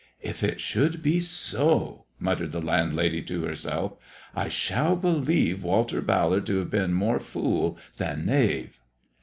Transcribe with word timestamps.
"If 0.33 0.41
it 0.43 0.59
should 0.59 1.03
be 1.03 1.19
so," 1.19 2.05
muttered 2.17 2.53
the 2.53 2.59
landlady 2.59 3.21
to 3.21 3.43
herself," 3.43 3.97
I 4.43 4.49
shall 4.49 4.95
believe 4.95 5.63
Walter 5.63 6.01
Ballard 6.01 6.47
to 6.47 6.57
have 6.57 6.71
been 6.71 6.93
more 6.95 7.19
fool 7.19 7.77
than 7.97 8.25
knave." 8.25 8.79